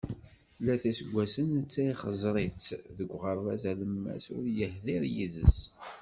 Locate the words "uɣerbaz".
3.15-3.63